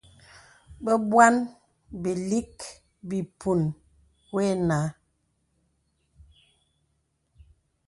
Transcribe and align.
Bebuan 0.83 1.35
bìlìk 2.01 2.53
bìpun 3.07 3.61
wə̀ 4.33 4.49
nà. 4.67 4.79